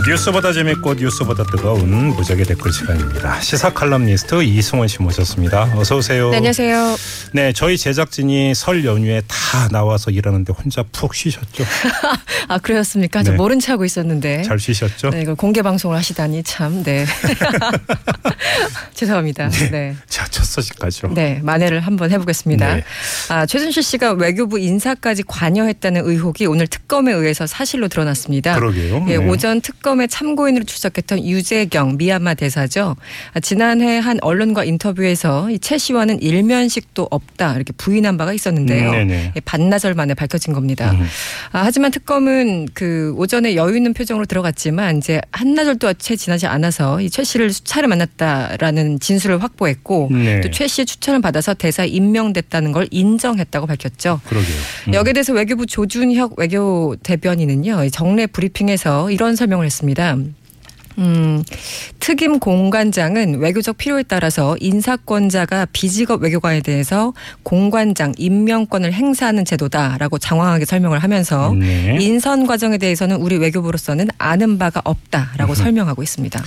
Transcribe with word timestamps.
네, 0.00 0.12
뉴스보다 0.12 0.52
재밌고 0.52 0.94
뉴스보다 0.94 1.44
뜨거운 1.44 1.90
무적의 2.08 2.46
댓글 2.46 2.72
시간입니다. 2.72 3.40
시사 3.40 3.72
칼럼니스트 3.72 4.42
이승원 4.42 4.88
씨 4.88 5.02
모셨습니다. 5.02 5.74
어서 5.76 5.96
오세요. 5.96 6.30
네, 6.30 6.38
안녕하세요. 6.38 6.96
네, 7.32 7.52
저희 7.52 7.76
제작진이 7.76 8.54
설 8.54 8.84
연휴에 8.84 9.20
다 9.26 9.68
나와서 9.70 10.10
일하는데 10.10 10.52
혼자 10.52 10.82
푹 10.90 11.14
쉬셨죠? 11.14 11.64
아, 12.48 12.58
그러셨습니까? 12.58 13.22
저 13.22 13.32
네. 13.32 13.36
모른 13.36 13.60
체 13.60 13.72
하고 13.72 13.84
있었는데. 13.84 14.42
잘 14.42 14.58
쉬셨죠? 14.58 15.10
네, 15.10 15.22
이걸 15.22 15.34
공개 15.34 15.60
방송을 15.60 15.96
하시다니 15.96 16.44
참, 16.44 16.82
네. 16.82 17.04
죄송합니다. 18.94 19.50
네. 19.70 19.96
자, 20.08 20.26
첫 20.30 20.44
소식 20.44 20.78
가죠. 20.78 21.08
네, 21.14 21.40
만회를 21.42 21.80
한번 21.80 22.10
해보겠습니다. 22.10 22.74
네. 22.76 22.84
아, 23.28 23.44
최순실 23.44 23.82
씨가 23.82 24.12
외교부 24.12 24.58
인사까지 24.58 25.24
관여했다는 25.26 26.06
의혹이 26.06 26.46
오늘 26.46 26.66
특검에 26.66 27.12
의해서 27.12 27.46
사실로 27.46 27.88
드러났습니다. 27.88 28.54
그러게요. 28.54 29.06
예, 29.08 29.16
네. 29.18 29.28
오전 29.28 29.60
특검 29.60 29.89
의 29.98 30.08
참고인으로 30.08 30.64
출석했던 30.64 31.24
유재경 31.24 31.96
미얀마 31.96 32.34
대사죠. 32.34 32.96
아, 33.32 33.40
지난해 33.40 33.98
한 33.98 34.18
언론과 34.20 34.64
인터뷰에서 34.64 35.50
이최 35.50 35.78
씨와는 35.78 36.22
일면식도 36.22 37.08
없다 37.10 37.56
이렇게 37.56 37.72
부인한 37.72 38.16
바가 38.16 38.32
있었는데요. 38.32 38.90
음, 38.90 38.92
네네. 38.92 39.32
예, 39.34 39.40
반나절 39.40 39.94
만에 39.94 40.14
밝혀진 40.14 40.52
겁니다. 40.52 40.92
음. 40.92 41.06
아, 41.52 41.62
하지만 41.64 41.90
특검은 41.90 42.68
그 42.74 43.14
오전에 43.16 43.56
여유 43.56 43.76
있는 43.76 43.94
표정으로 43.94 44.26
들어갔지만 44.26 44.98
이제 44.98 45.20
한나절도 45.32 45.94
채 45.94 46.16
지나지 46.16 46.46
않아서 46.46 47.00
이최 47.00 47.24
씨를 47.24 47.52
수차례 47.52 47.86
만났다라는 47.86 49.00
진술을 49.00 49.42
확보했고 49.42 50.08
네. 50.12 50.40
또최 50.40 50.68
씨의 50.68 50.86
추천을 50.86 51.20
받아서 51.20 51.54
대사 51.54 51.84
임명됐다는 51.84 52.72
걸 52.72 52.86
인정했다고 52.90 53.66
밝혔죠. 53.66 54.20
그러게요. 54.24 54.56
음. 54.88 54.94
여기에 54.94 55.12
대해서 55.14 55.32
외교부 55.32 55.66
조준혁 55.66 56.34
외교 56.38 56.96
대변인은요 57.02 57.84
이 57.84 57.90
정례 57.90 58.26
브리핑에서 58.26 59.10
이런 59.10 59.36
설명을 59.36 59.66
했습니다. 59.66 59.79
음, 60.98 61.42
특임 61.98 62.38
공관장은 62.38 63.38
외교적 63.38 63.78
필요에 63.78 64.02
따라서 64.02 64.56
인사권자가 64.60 65.68
비직업 65.72 66.22
외교관에 66.22 66.60
대해서 66.60 67.14
공관장 67.42 68.12
임명권을 68.18 68.92
행사하는 68.92 69.44
제도다라고 69.44 70.18
장황하게 70.18 70.64
설명을 70.64 70.98
하면서 70.98 71.54
네. 71.54 71.96
인선 72.00 72.46
과정에 72.46 72.76
대해서는 72.78 73.16
우리 73.16 73.36
외교부로서는 73.38 74.08
아는 74.18 74.58
바가 74.58 74.82
없다라고 74.84 75.54
설명하고 75.54 76.02
있습니다. 76.02 76.42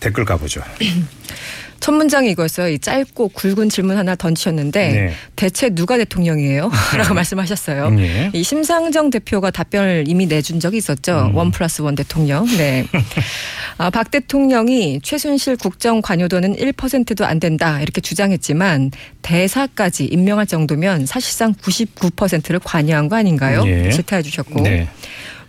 댓글 0.00 0.24
가보죠. 0.24 0.62
첫 1.80 1.92
문장이 1.92 2.30
이거였어요. 2.30 2.68
이 2.68 2.78
짧고 2.78 3.28
굵은 3.28 3.68
질문 3.68 3.96
하나 3.96 4.14
던지셨는데 4.14 4.92
네. 4.92 5.12
대체 5.36 5.70
누가 5.70 5.96
대통령이에요? 5.96 6.70
라고 6.96 7.14
말씀하셨어요. 7.14 7.90
네. 7.90 8.30
이 8.32 8.42
심상정 8.42 9.10
대표가 9.10 9.50
답변을 9.50 10.04
이미 10.06 10.26
내준 10.26 10.60
적이 10.60 10.78
있었죠. 10.78 11.30
음. 11.30 11.34
원 11.34 11.50
플러스 11.50 11.82
원 11.82 11.94
대통령. 11.94 12.46
네. 12.56 12.86
아, 13.78 13.90
박 13.90 14.10
대통령이 14.10 15.00
최순실 15.02 15.56
국정 15.56 16.02
관여도는 16.02 16.56
1%도 16.56 17.24
안 17.24 17.38
된다 17.38 17.80
이렇게 17.80 18.00
주장했지만 18.00 18.90
대사까지 19.22 20.06
임명할 20.06 20.46
정도면 20.46 21.06
사실상 21.06 21.54
99%를 21.54 22.58
관여한 22.60 23.08
거 23.08 23.16
아닌가요? 23.16 23.62
예. 23.66 23.90
질타해 23.90 24.22
주셨고 24.22 24.62
네. 24.62 24.88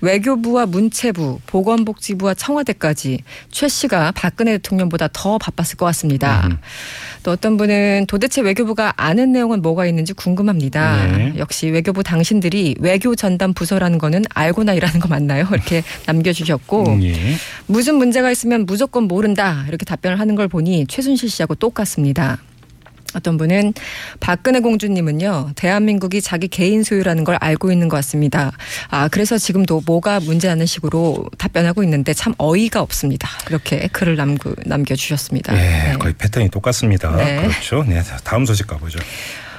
외교부와 0.02 0.66
문체부, 0.66 1.39
보건복지부와 1.45 2.33
청와대까지 2.33 3.19
최 3.52 3.67
씨가 3.67 4.11
박근혜 4.14 4.53
대통령보다 4.53 5.09
더 5.11 5.38
바빴을 5.38 5.78
것 5.78 5.86
같습니다. 5.88 6.47
음. 6.47 6.58
또 7.23 7.31
어떤 7.31 7.58
분은 7.58 8.05
도대체 8.08 8.42
외교부가 8.42 8.94
아는 8.95 9.31
내용은 9.31 9.61
뭐가 9.61 9.86
있는지 9.86 10.14
궁금합니다. 10.14 11.08
네. 11.17 11.33
역시 11.38 11.67
외교부 11.67 12.03
당신들이 12.03 12.75
외교 12.80 13.16
전담 13.16 13.53
부서라는 13.53 13.97
거는 13.97 14.23
알고나 14.33 14.73
일하는 14.73 15.00
거 15.00 15.08
맞나요? 15.08 15.47
이렇게 15.52 15.83
남겨주셨고 16.05 16.88
음, 16.88 17.03
예. 17.03 17.16
무슨 17.66 17.95
문제가 17.95 18.31
있으면 18.31 18.66
무조건 18.66 19.03
모른다 19.03 19.65
이렇게 19.67 19.86
답변을 19.86 20.20
하는 20.20 20.36
걸 20.36 20.48
보니 20.48 20.88
최순실 20.88 21.30
씨하고 21.30 21.55
똑같습니다. 21.55 22.39
어떤 23.15 23.37
분은 23.37 23.73
박근혜 24.20 24.59
공주님은요 24.59 25.52
대한민국이 25.55 26.21
자기 26.21 26.47
개인 26.47 26.83
소유라는 26.83 27.23
걸 27.23 27.37
알고 27.39 27.71
있는 27.71 27.89
것 27.89 27.97
같습니다. 27.97 28.52
아 28.89 29.08
그래서 29.08 29.37
지금도 29.37 29.83
뭐가 29.86 30.20
문제하는 30.20 30.65
식으로 30.65 31.25
답변하고 31.37 31.83
있는데 31.83 32.14
참 32.14 32.33
어이가 32.37 32.81
없습니다. 32.81 33.30
이렇게 33.49 33.87
글을 33.87 34.15
남겨 34.15 34.53
남겨주셨습니다. 34.65 35.55
예, 35.55 35.92
네. 35.92 35.93
거의 35.99 36.14
패턴이 36.14 36.49
똑같습니다. 36.49 37.15
네. 37.15 37.42
그렇죠. 37.42 37.83
네, 37.87 38.02
다음 38.23 38.45
소식 38.45 38.67
가보죠. 38.67 38.99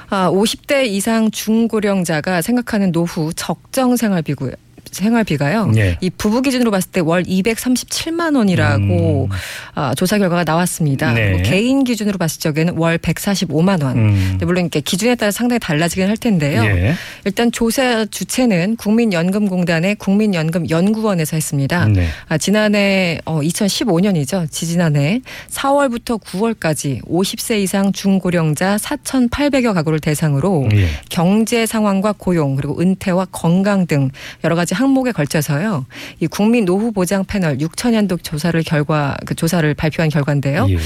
아 0.09 0.29
50대 0.29 0.85
이상 0.87 1.31
중고령자가 1.31 2.41
생각하는 2.41 2.91
노후 2.91 3.31
적정 3.33 3.95
생활비고요. 3.95 4.51
생활비가요. 4.91 5.71
예. 5.77 5.97
이 6.01 6.09
부부 6.09 6.41
기준으로 6.41 6.71
봤을 6.71 6.89
때 6.91 7.01
월 7.01 7.23
237만 7.23 8.35
원이라고 8.37 9.27
음. 9.31 9.35
아, 9.75 9.93
조사 9.95 10.17
결과가 10.17 10.43
나왔습니다. 10.43 11.13
네. 11.13 11.41
개인 11.43 11.83
기준으로 11.83 12.17
봤을 12.17 12.39
적에는 12.39 12.77
월 12.77 12.97
145만 12.97 13.83
원. 13.83 13.97
음. 13.97 14.37
물론 14.41 14.65
이렇게 14.65 14.79
기준에 14.81 15.15
따라 15.15 15.31
상당히 15.31 15.59
달라지긴 15.59 16.07
할 16.07 16.17
텐데요. 16.17 16.63
예. 16.63 16.93
일단 17.25 17.51
조사 17.51 18.05
주체는 18.05 18.75
국민연금공단의 18.77 19.95
국민연금연구원에서 19.95 21.35
했습니다. 21.37 21.85
네. 21.87 22.07
아, 22.27 22.37
지난해 22.37 23.19
어, 23.25 23.39
2015년이죠. 23.41 24.49
지지난해 24.51 25.21
4월부터 25.49 26.21
9월까지 26.21 27.03
50세 27.07 27.59
이상 27.61 27.91
중고령자 27.91 28.77
4,800여 28.77 29.73
가구를 29.73 29.99
대상으로 29.99 30.67
예. 30.73 30.87
경제 31.09 31.65
상황과 31.65 32.13
고용 32.17 32.55
그리고 32.55 32.79
은퇴와 32.79 33.27
건강 33.31 33.85
등 33.87 34.09
여러 34.43 34.55
가지 34.55 34.70
항목에 34.75 35.11
걸쳐서요. 35.11 35.85
이 36.19 36.27
국민 36.27 36.65
노후 36.65 36.91
보장 36.91 37.23
패널 37.25 37.57
6천년도 37.57 38.23
조사를 38.23 38.61
결과 38.63 39.17
그 39.25 39.35
조사를 39.35 39.73
발표한 39.73 40.09
결과인데요. 40.09 40.67
예. 40.69 40.77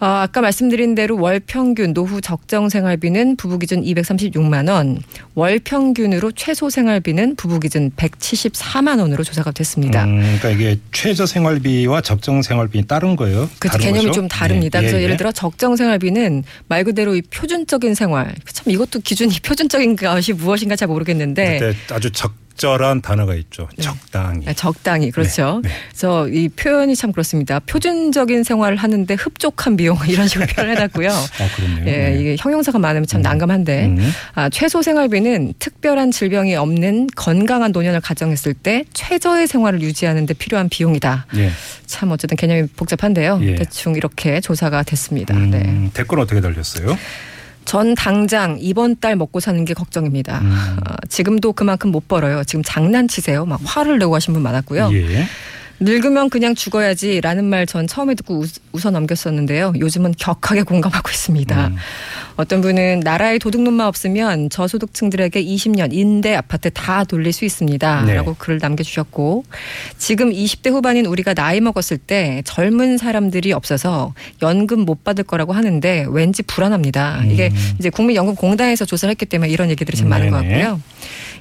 아, 0.00 0.22
아까 0.22 0.40
말씀드린 0.40 0.94
대로 0.94 1.18
월 1.20 1.40
평균 1.40 1.92
노후 1.92 2.20
적정 2.20 2.68
생활비는 2.68 3.36
부부 3.36 3.58
기준 3.58 3.82
236만 3.82 4.70
원, 4.70 5.02
월 5.34 5.58
평균으로 5.58 6.32
최소 6.32 6.70
생활비는 6.70 7.36
부부 7.36 7.60
기준 7.60 7.90
174만 7.90 9.00
원으로 9.00 9.24
조사가 9.24 9.50
됐습니다. 9.52 10.04
음, 10.04 10.20
그러니까 10.20 10.50
이게 10.50 10.78
최저 10.92 11.26
생활비와 11.26 12.00
적정 12.02 12.42
생활비 12.42 12.86
따른 12.86 13.16
거예요. 13.16 13.50
그 13.58 13.68
다른 13.68 13.86
개념이 13.86 14.06
거죠? 14.06 14.12
좀 14.12 14.28
다릅니다. 14.28 14.78
예, 14.78 14.82
그래서 14.82 14.98
예, 14.98 15.02
예를 15.02 15.14
예. 15.14 15.16
들어 15.16 15.32
적정 15.32 15.76
생활비는 15.76 16.44
말 16.68 16.84
그대로 16.84 17.16
이 17.16 17.22
표준적인 17.22 17.94
생활. 17.94 18.34
참 18.52 18.72
이것도 18.72 19.00
기준이 19.00 19.34
표준적인 19.42 19.96
것이 19.96 20.32
무엇인가 20.32 20.76
잘 20.76 20.88
모르겠는데 20.88 21.74
아주 21.90 22.10
적절한 22.12 23.02
단어가 23.02 23.34
있죠. 23.34 23.68
적당히. 23.80 24.44
네, 24.46 24.54
적당히 24.54 25.10
그렇죠. 25.10 25.60
네, 25.62 25.68
네. 25.68 25.74
그래서 25.90 26.28
이 26.28 26.48
표현이 26.48 26.94
참 26.96 27.12
그렇습니다. 27.12 27.58
표준적인 27.60 28.44
생활을 28.44 28.76
하는데 28.76 29.12
흡족한 29.14 29.76
비용 29.76 29.87
이런 30.08 30.28
식으로 30.28 30.46
표현해놨고요. 30.54 31.10
아, 31.10 31.48
그렇네요. 31.56 31.86
예, 31.86 32.10
네. 32.10 32.20
이게 32.20 32.36
형용사가 32.38 32.78
많으면 32.78 33.06
참 33.06 33.20
음. 33.20 33.22
난감한데 33.22 33.86
음. 33.86 34.12
아, 34.34 34.48
최소 34.48 34.82
생활비는 34.82 35.54
특별한 35.58 36.10
질병이 36.10 36.54
없는 36.56 37.08
건강한 37.16 37.72
노년을 37.72 38.00
가정했을 38.00 38.54
때 38.54 38.84
최저의 38.92 39.46
생활을 39.46 39.80
유지하는 39.82 40.26
데 40.26 40.34
필요한 40.34 40.68
비용이다. 40.68 41.26
예. 41.36 41.50
참 41.86 42.10
어쨌든 42.10 42.36
개념이 42.36 42.68
복잡한데요. 42.76 43.40
예. 43.42 43.54
대충 43.56 43.94
이렇게 43.94 44.40
조사가 44.40 44.82
됐습니다. 44.82 45.34
음, 45.34 45.50
네. 45.50 45.90
댓글 45.94 46.20
어떻게 46.20 46.40
달렸어요? 46.40 46.96
전 47.64 47.94
당장 47.94 48.56
이번 48.60 48.96
달 48.98 49.14
먹고 49.14 49.40
사는 49.40 49.62
게 49.66 49.74
걱정입니다. 49.74 50.38
음. 50.38 50.76
아, 50.86 50.96
지금도 51.10 51.52
그만큼 51.52 51.90
못 51.90 52.08
벌어요. 52.08 52.42
지금 52.44 52.62
장난치세요. 52.62 53.44
막 53.44 53.60
화를 53.62 53.98
내고 53.98 54.14
하신 54.14 54.32
분 54.32 54.42
많았고요. 54.42 54.90
예. 54.94 55.26
늙으면 55.80 56.28
그냥 56.30 56.54
죽어야지라는 56.54 57.44
말 57.44 57.66
전 57.66 57.86
처음에 57.86 58.14
듣고 58.14 58.38
웃, 58.38 58.50
웃어 58.72 58.90
넘겼었는데요. 58.90 59.74
요즘은 59.78 60.14
격하게 60.18 60.62
공감하고 60.62 61.10
있습니다. 61.10 61.66
음. 61.68 61.76
어떤 62.38 62.60
분은 62.60 63.00
나라의 63.00 63.40
도둑놈만 63.40 63.84
없으면 63.88 64.48
저소득층들에게 64.50 65.42
20년 65.44 65.92
임대 65.92 66.36
아파트 66.36 66.70
다 66.70 67.02
돌릴 67.02 67.32
수 67.32 67.44
있습니다. 67.44 68.04
네. 68.06 68.14
라고 68.14 68.36
글을 68.38 68.60
남겨주셨고 68.62 69.42
지금 69.96 70.30
20대 70.30 70.70
후반인 70.70 71.06
우리가 71.06 71.34
나이 71.34 71.60
먹었을 71.60 71.98
때 71.98 72.42
젊은 72.44 72.96
사람들이 72.96 73.52
없어서 73.52 74.14
연금 74.40 74.80
못 74.82 75.02
받을 75.02 75.24
거라고 75.24 75.52
하는데 75.52 76.06
왠지 76.08 76.44
불안합니다. 76.44 77.22
음. 77.24 77.30
이게 77.32 77.50
이제 77.80 77.90
국민연금공단에서 77.90 78.84
조사를 78.84 79.10
했기 79.10 79.26
때문에 79.26 79.50
이런 79.50 79.68
얘기들이 79.70 79.96
참 79.96 80.08
많은 80.08 80.30
것 80.30 80.42
네네. 80.42 80.62
같고요. 80.62 80.80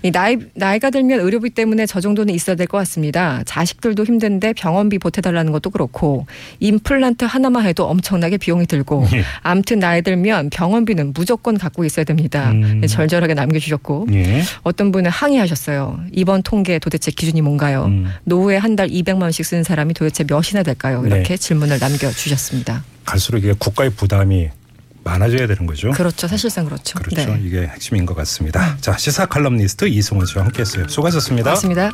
이 0.03 0.11
나이 0.11 0.37
나이가 0.53 0.89
들면 0.91 1.19
의료비 1.21 1.51
때문에 1.51 1.85
저 1.85 2.01
정도는 2.01 2.33
있어야 2.33 2.55
될 2.55 2.67
것 2.67 2.77
같습니다. 2.79 3.41
자식들도 3.45 4.03
힘든데 4.03 4.53
병원비 4.53 4.99
보태달라는 4.99 5.51
것도 5.51 5.69
그렇고 5.69 6.25
임플란트 6.59 7.25
하나만 7.25 7.65
해도 7.65 7.85
엄청나게 7.85 8.37
비용이 8.37 8.65
들고 8.65 9.07
예. 9.13 9.23
아무튼 9.41 9.79
나이 9.79 10.01
들면 10.01 10.49
병원비 10.49 10.86
는 10.95 11.11
무조건 11.13 11.57
갖고 11.57 11.83
있어야 11.85 12.05
됩니다. 12.05 12.51
음. 12.51 12.79
네, 12.81 12.87
절절하게 12.87 13.33
남겨주셨고 13.33 14.07
예. 14.13 14.43
어떤 14.63 14.91
분은 14.91 15.11
항의하셨어요. 15.11 15.99
이번 16.13 16.41
통계 16.43 16.79
도대체 16.79 17.11
기준이 17.11 17.41
뭔가요? 17.41 17.85
음. 17.85 18.07
노후에 18.23 18.55
한 18.57 18.77
달 18.77 18.89
200만 18.89 19.23
원씩 19.23 19.43
쓰는 19.45 19.63
사람이 19.63 19.93
도대체 19.95 20.23
몇이나 20.23 20.61
될까요? 20.63 21.01
이렇게 21.05 21.23
네. 21.29 21.37
질문을 21.37 21.79
남겨주셨습니다. 21.79 22.83
갈수록 23.05 23.39
이게 23.39 23.53
국가의 23.57 23.89
부담이 23.89 24.49
많아져야 25.03 25.47
되는 25.47 25.65
거죠. 25.65 25.89
그렇죠. 25.91 26.27
사실상 26.27 26.65
그렇죠. 26.65 26.99
그렇죠. 26.99 27.33
네. 27.33 27.41
이게 27.43 27.61
핵심인 27.61 28.05
것 28.05 28.13
같습니다. 28.15 28.77
자 28.81 28.95
시사 28.97 29.25
칼럼니스트 29.25 29.85
이승원 29.87 30.25
씨와 30.27 30.45
함께했어요. 30.45 30.87
수고하셨습니다. 30.89 31.51
고맙습니다. 31.55 31.91